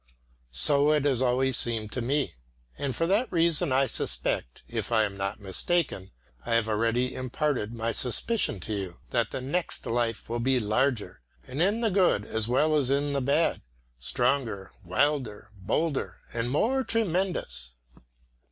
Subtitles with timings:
[0.55, 2.33] So it has always seemed to me.
[2.75, 6.09] And for that reason I suspect if I am not mistaken,
[6.43, 11.21] I have already imparted my suspicion to you that the next life will be larger,
[11.45, 13.61] and in the good as well as in the bad,
[13.99, 17.75] stronger, wilder, bolder and more tremendous.